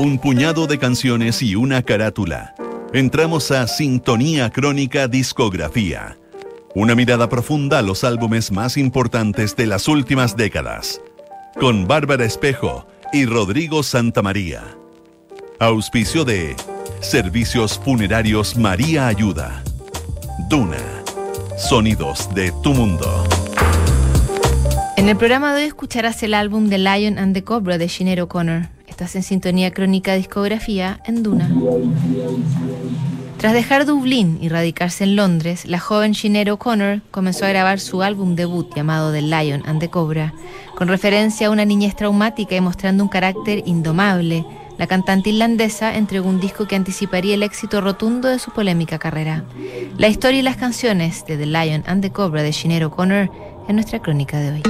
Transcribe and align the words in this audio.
un 0.00 0.18
puñado 0.18 0.66
de 0.66 0.78
canciones 0.78 1.42
y 1.42 1.56
una 1.56 1.82
carátula. 1.82 2.54
Entramos 2.94 3.50
a 3.50 3.66
Sintonía 3.66 4.48
Crónica 4.48 5.08
Discografía. 5.08 6.16
Una 6.74 6.94
mirada 6.94 7.28
profunda 7.28 7.80
a 7.80 7.82
los 7.82 8.02
álbumes 8.02 8.50
más 8.50 8.78
importantes 8.78 9.56
de 9.56 9.66
las 9.66 9.88
últimas 9.88 10.38
décadas. 10.38 11.02
Con 11.60 11.86
Bárbara 11.86 12.24
Espejo 12.24 12.86
y 13.12 13.26
Rodrigo 13.26 13.82
Santamaría. 13.82 14.64
Auspicio 15.58 16.24
de 16.24 16.56
Servicios 17.00 17.78
Funerarios 17.78 18.56
María 18.56 19.06
Ayuda. 19.06 19.62
Duna. 20.48 20.78
Sonidos 21.58 22.34
de 22.34 22.54
tu 22.62 22.72
mundo. 22.72 23.28
En 24.96 25.10
el 25.10 25.16
programa 25.18 25.54
de 25.54 25.64
hoy 25.64 25.68
escucharás 25.68 26.22
el 26.22 26.32
álbum 26.32 26.70
The 26.70 26.78
Lion 26.78 27.18
and 27.18 27.34
the 27.34 27.44
Cobra 27.44 27.76
de 27.76 27.90
Sinead 27.90 28.22
O'Connor. 28.22 28.79
En 29.00 29.22
sintonía 29.22 29.70
crónica 29.70 30.14
discografía 30.14 31.00
en 31.06 31.22
Duna. 31.22 31.50
Tras 33.38 33.54
dejar 33.54 33.86
Dublín 33.86 34.38
y 34.42 34.50
radicarse 34.50 35.04
en 35.04 35.16
Londres, 35.16 35.64
la 35.64 35.80
joven 35.80 36.14
Sinead 36.14 36.48
O'Connor 36.48 37.00
comenzó 37.10 37.46
a 37.46 37.48
grabar 37.48 37.80
su 37.80 38.02
álbum 38.02 38.36
debut 38.36 38.68
llamado 38.76 39.10
The 39.10 39.22
Lion 39.22 39.62
and 39.64 39.80
the 39.80 39.88
Cobra, 39.88 40.34
con 40.76 40.88
referencia 40.88 41.46
a 41.46 41.50
una 41.50 41.64
niñez 41.64 41.96
traumática 41.96 42.54
y 42.54 42.60
mostrando 42.60 43.02
un 43.02 43.08
carácter 43.08 43.62
indomable. 43.64 44.44
La 44.76 44.86
cantante 44.86 45.30
irlandesa 45.30 45.96
entregó 45.96 46.28
un 46.28 46.38
disco 46.38 46.68
que 46.68 46.76
anticiparía 46.76 47.34
el 47.34 47.42
éxito 47.42 47.80
rotundo 47.80 48.28
de 48.28 48.38
su 48.38 48.50
polémica 48.50 48.98
carrera. 48.98 49.44
La 49.96 50.08
historia 50.08 50.40
y 50.40 50.42
las 50.42 50.56
canciones 50.56 51.24
de 51.24 51.38
The 51.38 51.46
Lion 51.46 51.84
and 51.86 52.02
the 52.02 52.10
Cobra 52.10 52.42
de 52.42 52.52
Sinead 52.52 52.84
O'Connor 52.84 53.30
en 53.66 53.76
nuestra 53.76 54.00
crónica 54.00 54.38
de 54.38 54.50
hoy. 54.50 54.62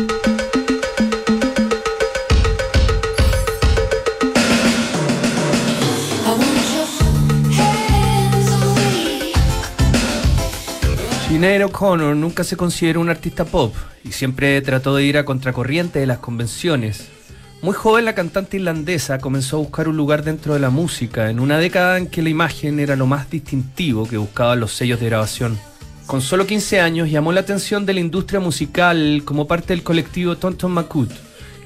Sinead 11.41 11.65
O'Connor 11.65 12.15
nunca 12.17 12.45
se 12.45 12.59
consideró 12.59 13.01
un 13.01 13.09
artista 13.09 13.47
pop 13.47 13.75
y 14.05 14.13
siempre 14.13 14.61
trató 14.61 14.95
de 14.95 15.05
ir 15.05 15.17
a 15.17 15.25
contracorriente 15.25 15.99
de 15.99 16.05
las 16.05 16.19
convenciones. 16.19 17.09
Muy 17.63 17.73
joven 17.73 18.05
la 18.05 18.15
cantante 18.15 18.59
irlandesa 18.59 19.21
comenzó 19.21 19.57
a 19.57 19.61
buscar 19.61 19.89
un 19.89 19.97
lugar 19.97 20.23
dentro 20.23 20.53
de 20.53 20.61
la 20.61 20.69
música 20.69 21.31
en 21.31 21.41
una 21.41 21.57
década 21.57 21.97
en 21.97 22.09
que 22.09 22.21
la 22.21 22.29
imagen 22.29 22.79
era 22.79 22.95
lo 22.95 23.07
más 23.07 23.31
distintivo 23.31 24.07
que 24.07 24.19
buscaban 24.19 24.61
los 24.61 24.75
sellos 24.75 25.01
de 25.01 25.07
grabación. 25.07 25.59
Con 26.05 26.21
solo 26.21 26.47
15 26.47 26.79
años 26.79 27.11
llamó 27.11 27.33
la 27.33 27.41
atención 27.41 27.87
de 27.87 27.95
la 27.95 28.01
industria 28.01 28.39
musical 28.39 29.23
como 29.25 29.47
parte 29.47 29.73
del 29.73 29.83
colectivo 29.83 30.37
Tonton 30.37 30.73
Makut 30.73 31.11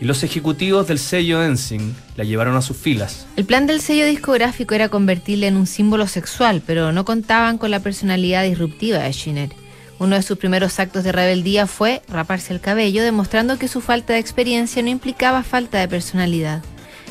y 0.01 0.05
los 0.05 0.23
ejecutivos 0.23 0.87
del 0.87 1.01
sello 1.01 1.43
Ensing 1.43 1.97
la 2.15 2.23
llevaron 2.23 2.55
a 2.55 2.63
sus 2.63 2.77
filas. 2.77 3.27
El 3.35 3.45
plan 3.45 3.67
del 3.67 3.81
sello 3.81 4.07
discográfico 4.07 4.77
era 4.77 4.89
convertirla 4.89 5.49
en 5.49 5.57
un 5.57 5.67
símbolo 5.67 6.07
sexual, 6.07 6.63
pero 6.65 6.93
no 6.93 7.05
contaban 7.05 7.59
con 7.59 7.73
la 7.73 7.81
personalidad 7.81 8.45
disruptiva 8.45 8.99
de 8.99 9.13
Sinead. 9.13 9.64
Uno 10.05 10.17
de 10.17 10.23
sus 10.23 10.37
primeros 10.37 10.79
actos 10.81 11.03
de 11.03 11.13
rebeldía 11.13 11.67
fue 11.67 12.03
raparse 12.09 12.53
el 12.53 12.61
cabello, 12.61 13.03
demostrando 13.03 13.59
que 13.59 13.69
su 13.69 13.81
falta 13.81 14.13
de 14.13 14.19
experiencia 14.19 14.83
no 14.83 14.91
implicaba 14.91 15.43
falta 15.43 15.79
de 15.79 15.89
personalidad. 15.89 16.63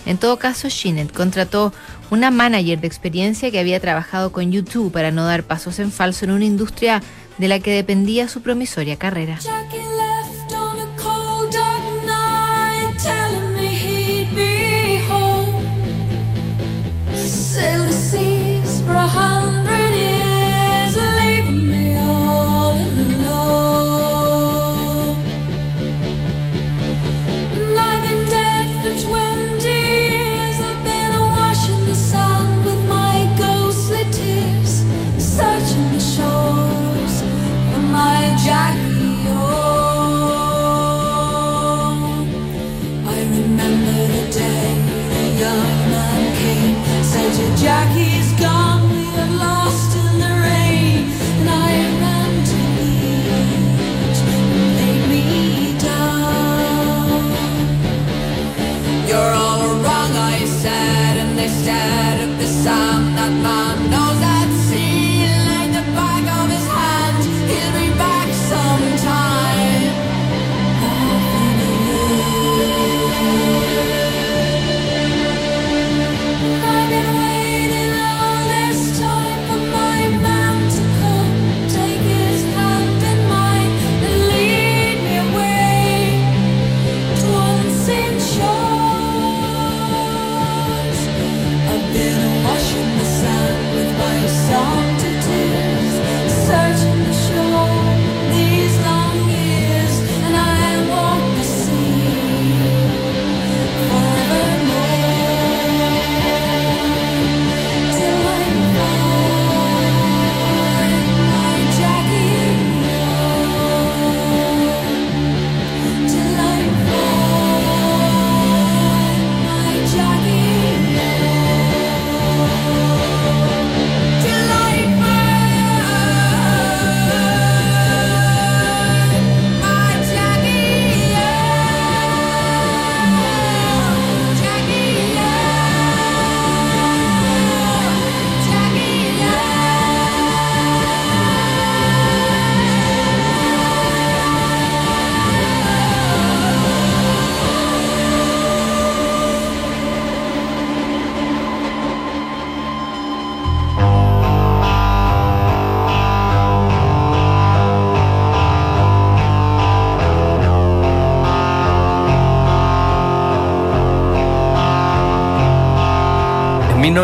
En 0.06 0.20
todo 0.20 0.38
caso, 0.38 0.70
Sinead 0.70 1.08
contrató 1.08 1.74
una 2.12 2.30
manager 2.30 2.80
de 2.80 2.86
experiencia 2.86 3.50
que 3.50 3.58
había 3.58 3.80
trabajado 3.80 4.32
con 4.32 4.52
YouTube 4.52 4.92
para 4.92 5.10
no 5.10 5.26
dar 5.26 5.42
pasos 5.42 5.80
en 5.80 5.92
falso 5.92 6.26
en 6.26 6.32
una 6.34 6.46
industria 6.46 7.02
de 7.40 7.48
la 7.48 7.60
que 7.60 7.72
dependía 7.72 8.28
su 8.28 8.44
promisoria 8.44 8.96
carrera. 8.96 9.40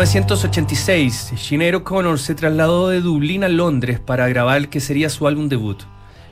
1986, 0.00 1.34
Sinead 1.36 1.74
O'Connor 1.74 2.18
se 2.18 2.34
trasladó 2.34 2.88
de 2.88 3.02
Dublín 3.02 3.44
a 3.44 3.50
Londres 3.50 4.00
para 4.00 4.26
grabar 4.28 4.56
el 4.56 4.70
que 4.70 4.80
sería 4.80 5.10
su 5.10 5.26
álbum 5.26 5.50
debut. 5.50 5.82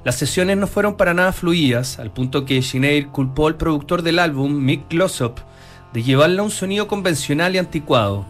Las 0.05 0.17
sesiones 0.17 0.57
no 0.57 0.67
fueron 0.67 0.97
para 0.97 1.13
nada 1.13 1.35
fluidas, 1.35 1.99
al 1.99 2.11
punto 2.11 2.47
que 2.47 2.63
Sinead 2.63 3.11
culpó 3.11 3.47
al 3.47 3.59
productor 3.59 4.01
del 4.01 4.21
álbum, 4.21 4.55
Mick 4.55 4.89
Glossop, 4.89 5.41
de 5.93 6.03
llevarle 6.03 6.41
a 6.41 6.45
un 6.45 6.51
sonido 6.51 6.89
convencional 6.89 7.55
y 7.55 7.59
anticuado. 7.59 8.25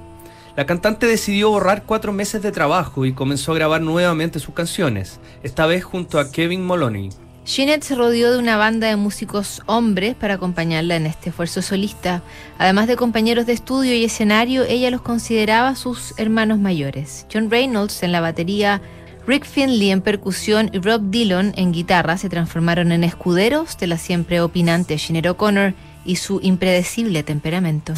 La 0.56 0.66
cantante 0.66 1.06
decidió 1.06 1.50
borrar 1.50 1.84
cuatro 1.84 2.12
meses 2.12 2.42
de 2.42 2.50
trabajo 2.50 3.06
y 3.06 3.12
comenzó 3.12 3.52
a 3.52 3.54
grabar 3.54 3.80
nuevamente 3.80 4.40
sus 4.40 4.56
canciones, 4.56 5.20
esta 5.44 5.66
vez 5.66 5.84
junto 5.84 6.18
a 6.18 6.32
Kevin 6.32 6.66
Moloney. 6.66 7.10
Jeanette 7.48 7.82
se 7.82 7.94
rodeó 7.94 8.30
de 8.30 8.38
una 8.38 8.58
banda 8.58 8.88
de 8.88 8.96
músicos 8.96 9.62
hombres 9.64 10.14
para 10.14 10.34
acompañarla 10.34 10.96
en 10.96 11.06
este 11.06 11.30
esfuerzo 11.30 11.62
solista. 11.62 12.22
Además 12.58 12.88
de 12.88 12.96
compañeros 12.96 13.46
de 13.46 13.54
estudio 13.54 13.94
y 13.94 14.04
escenario, 14.04 14.64
ella 14.64 14.90
los 14.90 15.00
consideraba 15.00 15.74
sus 15.74 16.12
hermanos 16.18 16.58
mayores. 16.58 17.26
John 17.32 17.50
Reynolds 17.50 18.02
en 18.02 18.12
la 18.12 18.20
batería, 18.20 18.82
Rick 19.26 19.46
Finley 19.46 19.90
en 19.90 20.02
percusión 20.02 20.68
y 20.74 20.78
Rob 20.78 21.00
Dillon 21.08 21.54
en 21.56 21.72
guitarra 21.72 22.18
se 22.18 22.28
transformaron 22.28 22.92
en 22.92 23.02
escuderos 23.02 23.78
de 23.78 23.86
la 23.86 23.96
siempre 23.96 24.42
opinante 24.42 24.98
Jeanette 24.98 25.28
O'Connor 25.28 25.72
y 26.04 26.16
su 26.16 26.40
impredecible 26.42 27.22
temperamento. 27.22 27.94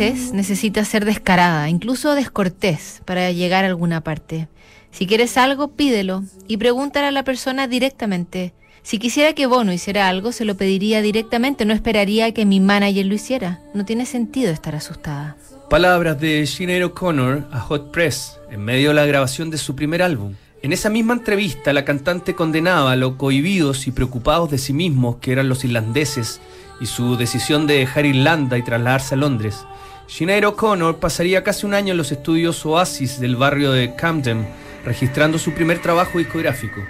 Veces 0.00 0.32
necesitas 0.32 0.88
ser 0.88 1.04
descarada, 1.04 1.68
incluso 1.68 2.14
descortés, 2.14 3.02
para 3.04 3.30
llegar 3.32 3.64
a 3.64 3.68
alguna 3.68 4.00
parte. 4.00 4.48
Si 4.90 5.06
quieres 5.06 5.36
algo, 5.36 5.68
pídelo 5.68 6.24
y 6.48 6.56
pregúntale 6.56 7.08
a 7.08 7.10
la 7.10 7.22
persona 7.22 7.68
directamente. 7.68 8.54
Si 8.82 8.98
quisiera 8.98 9.34
que 9.34 9.46
Bono 9.46 9.74
hiciera 9.74 10.08
algo, 10.08 10.32
se 10.32 10.46
lo 10.46 10.56
pediría 10.56 11.02
directamente, 11.02 11.66
no 11.66 11.74
esperaría 11.74 12.32
que 12.32 12.46
mi 12.46 12.60
manager 12.60 13.04
lo 13.04 13.14
hiciera. 13.14 13.60
No 13.74 13.84
tiene 13.84 14.06
sentido 14.06 14.50
estar 14.50 14.74
asustada. 14.74 15.36
Palabras 15.68 16.18
de 16.18 16.46
Sinead 16.46 16.82
O'Connor 16.82 17.46
a 17.52 17.60
Hot 17.60 17.90
Press 17.90 18.38
en 18.50 18.64
medio 18.64 18.88
de 18.88 18.94
la 18.94 19.04
grabación 19.04 19.50
de 19.50 19.58
su 19.58 19.76
primer 19.76 20.02
álbum. 20.02 20.34
En 20.62 20.72
esa 20.72 20.88
misma 20.88 21.12
entrevista, 21.12 21.74
la 21.74 21.84
cantante 21.84 22.34
condenaba 22.34 22.92
a 22.92 22.96
lo 22.96 23.18
cohibidos 23.18 23.86
y 23.86 23.90
preocupados 23.90 24.50
de 24.50 24.56
sí 24.56 24.72
mismos 24.72 25.16
que 25.16 25.32
eran 25.32 25.50
los 25.50 25.62
irlandeses 25.62 26.40
y 26.80 26.86
su 26.86 27.16
decisión 27.18 27.66
de 27.66 27.74
dejar 27.74 28.06
Irlanda 28.06 28.56
y 28.56 28.62
trasladarse 28.62 29.14
a 29.14 29.18
Londres. 29.18 29.66
Sinead 30.10 30.44
O'Connor 30.44 30.98
pasaría 30.98 31.44
casi 31.44 31.66
un 31.66 31.72
año 31.72 31.92
en 31.92 31.96
los 31.96 32.10
estudios 32.10 32.66
Oasis 32.66 33.20
del 33.20 33.36
barrio 33.36 33.70
de 33.70 33.94
Camden, 33.94 34.44
registrando 34.84 35.38
su 35.38 35.52
primer 35.52 35.80
trabajo 35.80 36.18
discográfico. 36.18 36.84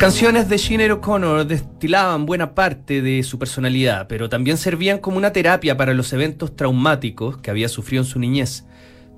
Canciones 0.00 0.48
de 0.48 0.56
Sinead 0.56 0.92
O'Connor 0.92 1.46
destilaban 1.46 2.24
buena 2.24 2.54
parte 2.54 3.02
de 3.02 3.22
su 3.22 3.38
personalidad, 3.38 4.06
pero 4.08 4.30
también 4.30 4.56
servían 4.56 4.98
como 4.98 5.18
una 5.18 5.30
terapia 5.30 5.76
para 5.76 5.92
los 5.92 6.14
eventos 6.14 6.56
traumáticos 6.56 7.36
que 7.36 7.50
había 7.50 7.68
sufrido 7.68 8.02
en 8.02 8.08
su 8.08 8.18
niñez. 8.18 8.64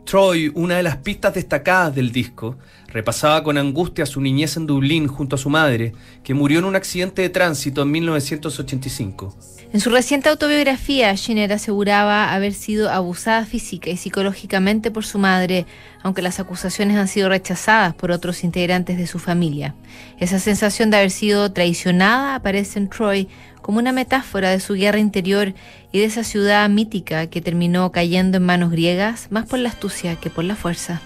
Troy, 0.04 0.50
una 0.56 0.76
de 0.76 0.82
las 0.82 0.96
pistas 0.96 1.34
destacadas 1.34 1.94
del 1.94 2.10
disco, 2.10 2.58
Repasaba 2.92 3.42
con 3.42 3.56
angustia 3.56 4.04
su 4.04 4.20
niñez 4.20 4.56
en 4.58 4.66
Dublín 4.66 5.06
junto 5.08 5.36
a 5.36 5.38
su 5.38 5.48
madre, 5.48 5.94
que 6.22 6.34
murió 6.34 6.58
en 6.58 6.66
un 6.66 6.76
accidente 6.76 7.22
de 7.22 7.30
tránsito 7.30 7.82
en 7.82 7.90
1985. 7.90 9.34
En 9.72 9.80
su 9.80 9.88
reciente 9.88 10.28
autobiografía, 10.28 11.16
Jenner 11.16 11.54
aseguraba 11.54 12.34
haber 12.34 12.52
sido 12.52 12.90
abusada 12.90 13.46
física 13.46 13.88
y 13.88 13.96
psicológicamente 13.96 14.90
por 14.90 15.06
su 15.06 15.18
madre, 15.18 15.64
aunque 16.02 16.20
las 16.20 16.38
acusaciones 16.38 16.98
han 16.98 17.08
sido 17.08 17.30
rechazadas 17.30 17.94
por 17.94 18.10
otros 18.10 18.44
integrantes 18.44 18.98
de 18.98 19.06
su 19.06 19.18
familia. 19.18 19.74
Esa 20.20 20.38
sensación 20.38 20.90
de 20.90 20.98
haber 20.98 21.10
sido 21.10 21.50
traicionada 21.52 22.34
aparece 22.34 22.78
en 22.78 22.90
Troy 22.90 23.28
como 23.62 23.78
una 23.78 23.92
metáfora 23.92 24.50
de 24.50 24.60
su 24.60 24.74
guerra 24.74 24.98
interior 24.98 25.54
y 25.92 26.00
de 26.00 26.04
esa 26.04 26.24
ciudad 26.24 26.68
mítica 26.68 27.28
que 27.28 27.40
terminó 27.40 27.90
cayendo 27.92 28.36
en 28.36 28.44
manos 28.44 28.70
griegas 28.70 29.28
más 29.30 29.46
por 29.46 29.60
la 29.60 29.70
astucia 29.70 30.16
que 30.16 30.28
por 30.28 30.44
la 30.44 30.56
fuerza. 30.56 31.00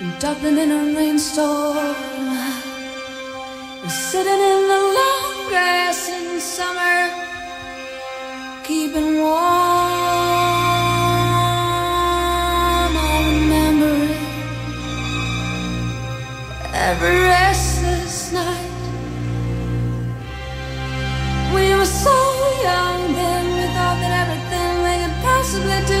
Dublin 0.00 0.56
in 0.56 0.70
a 0.70 0.96
rainstorm. 0.96 1.94
Sitting 3.86 4.32
in 4.32 4.68
the 4.72 4.80
long 4.98 5.48
grass 5.50 6.08
in 6.08 6.40
summer, 6.40 7.10
keeping 8.64 9.18
warm. 9.18 9.36
I 12.96 13.14
remember 13.28 13.92
it. 14.08 14.16
Every 16.72 17.16
restless 17.20 18.32
night. 18.32 18.70
We 21.54 21.74
were 21.74 21.84
so 21.84 22.16
young 22.62 23.12
then, 23.12 23.44
we 23.52 23.64
thought 23.74 23.98
that 24.00 24.12
everything 24.22 24.72
we 24.82 24.92
could 25.02 25.16
possibly 25.22 25.80
do 25.94 25.99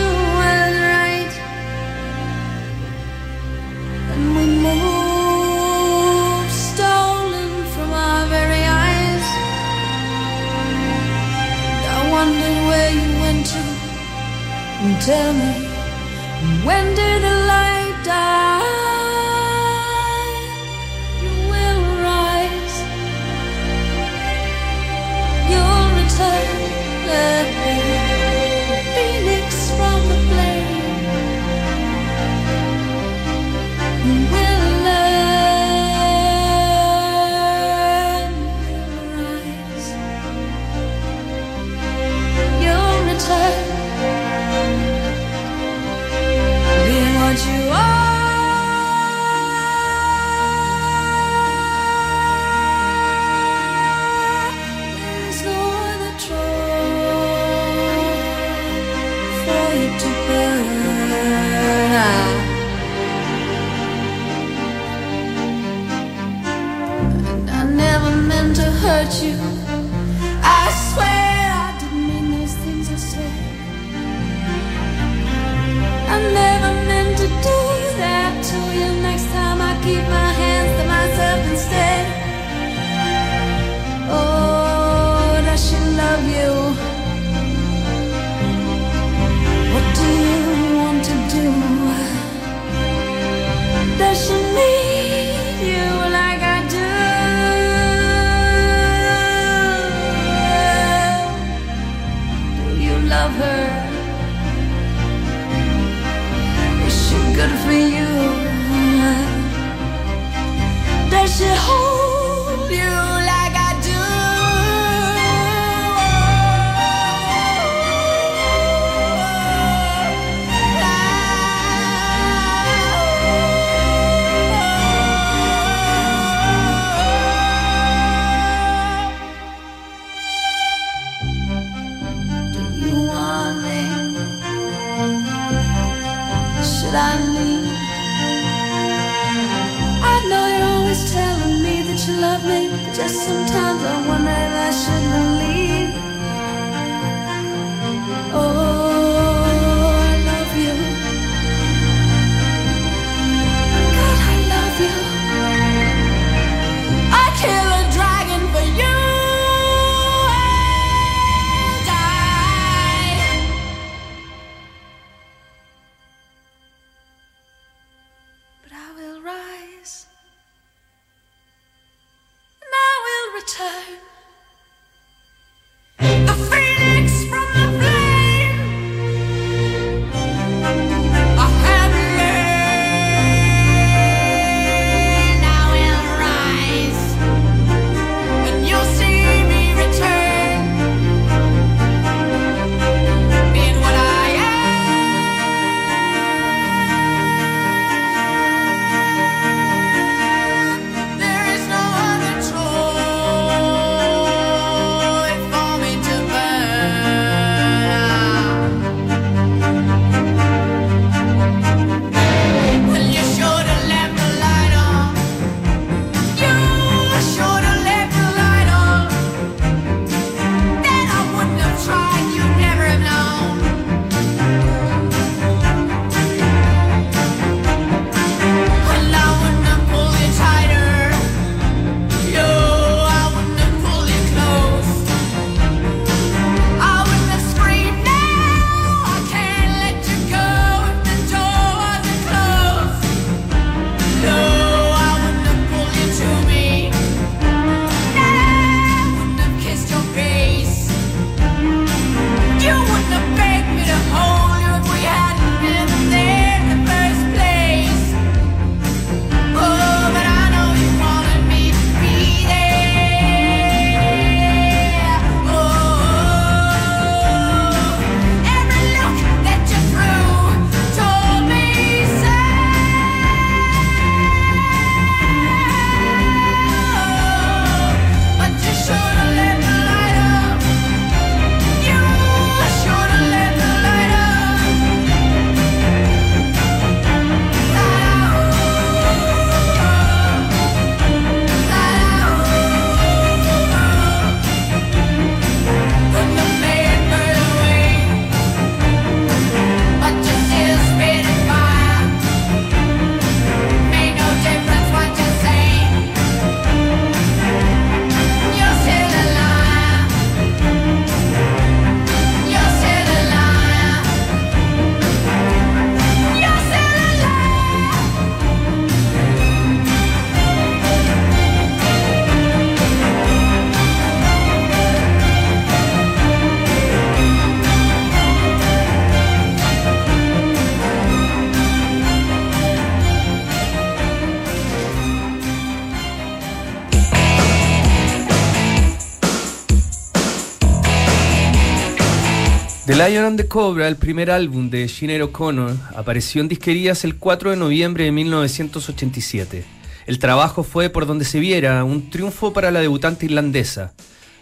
Lion 343.00 343.24
and 343.24 343.40
the 343.40 343.48
Cobra, 343.48 343.88
el 343.88 343.96
primer 343.96 344.30
álbum 344.30 344.68
de 344.68 344.86
Sinead 344.86 345.22
O'Connor, 345.22 345.74
apareció 345.96 346.42
en 346.42 346.48
disquerías 346.48 347.02
el 347.04 347.16
4 347.16 347.52
de 347.52 347.56
noviembre 347.56 348.04
de 348.04 348.12
1987. 348.12 349.64
El 350.06 350.18
trabajo 350.18 350.62
fue, 350.64 350.90
por 350.90 351.06
donde 351.06 351.24
se 351.24 351.40
viera, 351.40 351.82
un 351.82 352.10
triunfo 352.10 352.52
para 352.52 352.70
la 352.70 352.80
debutante 352.80 353.24
irlandesa. 353.24 353.94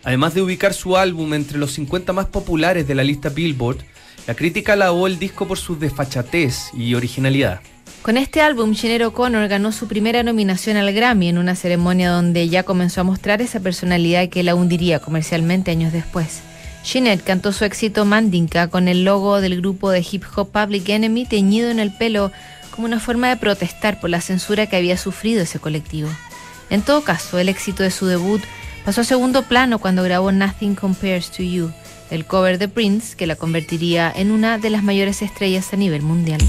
Además 0.02 0.34
de 0.34 0.42
ubicar 0.42 0.74
su 0.74 0.96
álbum 0.96 1.34
entre 1.34 1.56
los 1.56 1.70
50 1.74 2.12
más 2.12 2.26
populares 2.26 2.88
de 2.88 2.96
la 2.96 3.04
lista 3.04 3.28
Billboard, 3.28 3.78
la 4.26 4.34
crítica 4.34 4.72
alabó 4.72 5.06
el 5.06 5.20
disco 5.20 5.46
por 5.46 5.58
su 5.58 5.78
desfachatez 5.78 6.74
y 6.74 6.96
originalidad. 6.96 7.60
Con 8.02 8.16
este 8.16 8.40
álbum, 8.40 8.74
Sinead 8.74 9.06
O'Connor 9.06 9.46
ganó 9.46 9.70
su 9.70 9.86
primera 9.86 10.24
nominación 10.24 10.76
al 10.76 10.92
Grammy 10.92 11.28
en 11.28 11.38
una 11.38 11.54
ceremonia 11.54 12.10
donde 12.10 12.48
ya 12.48 12.64
comenzó 12.64 13.02
a 13.02 13.04
mostrar 13.04 13.40
esa 13.40 13.60
personalidad 13.60 14.28
que 14.30 14.42
la 14.42 14.56
hundiría 14.56 14.98
comercialmente 14.98 15.70
años 15.70 15.92
después. 15.92 16.42
Jeanette 16.90 17.22
cantó 17.22 17.52
su 17.52 17.66
éxito 17.66 18.06
Mandinka 18.06 18.68
con 18.68 18.88
el 18.88 19.04
logo 19.04 19.42
del 19.42 19.60
grupo 19.60 19.90
de 19.90 20.02
hip 20.10 20.24
hop 20.34 20.50
Public 20.50 20.88
Enemy 20.88 21.26
teñido 21.26 21.68
en 21.68 21.80
el 21.80 21.92
pelo 21.92 22.32
como 22.70 22.86
una 22.86 22.98
forma 22.98 23.28
de 23.28 23.36
protestar 23.36 24.00
por 24.00 24.08
la 24.08 24.22
censura 24.22 24.66
que 24.66 24.76
había 24.76 24.96
sufrido 24.96 25.42
ese 25.42 25.58
colectivo. 25.58 26.08
En 26.70 26.80
todo 26.80 27.04
caso, 27.04 27.38
el 27.38 27.50
éxito 27.50 27.82
de 27.82 27.90
su 27.90 28.06
debut 28.06 28.40
pasó 28.86 29.02
a 29.02 29.04
segundo 29.04 29.42
plano 29.42 29.80
cuando 29.80 30.02
grabó 30.02 30.32
Nothing 30.32 30.76
Compares 30.76 31.30
to 31.30 31.42
You, 31.42 31.70
el 32.10 32.24
cover 32.24 32.56
de 32.56 32.68
Prince 32.68 33.14
que 33.18 33.26
la 33.26 33.36
convertiría 33.36 34.10
en 34.14 34.30
una 34.30 34.56
de 34.56 34.70
las 34.70 34.82
mayores 34.82 35.20
estrellas 35.20 35.74
a 35.74 35.76
nivel 35.76 36.00
mundial. 36.00 36.40